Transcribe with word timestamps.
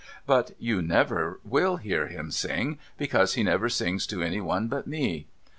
But 0.25 0.53
you 0.57 0.81
never 0.81 1.39
will 1.43 1.77
hear 1.77 2.07
him 2.07 2.31
sing, 2.31 2.79
because 2.97 3.35
he 3.35 3.43
never 3.43 3.69
sings 3.69 4.07
to 4.07 4.23
any 4.23 4.41
one 4.41 4.67
but 4.67 4.87
me. 4.87 5.27